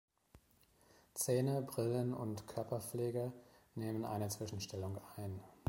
[1.13, 3.31] Zähne, Brillen und Körperpflege
[3.75, 5.39] nehmen eine Zwischenstellung ein.